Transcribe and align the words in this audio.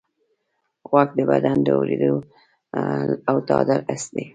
غوږ 0.89 1.09
د 1.17 1.19
بدن 1.31 1.57
د 1.63 1.67
اورېدو 1.77 2.13
او 3.29 3.35
تعادل 3.47 3.79
حس 3.89 4.05
دی. 4.15 4.25